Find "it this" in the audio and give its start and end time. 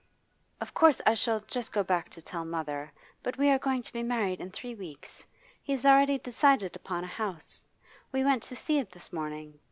8.79-9.13